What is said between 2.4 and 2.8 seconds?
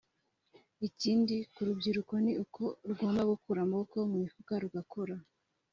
uko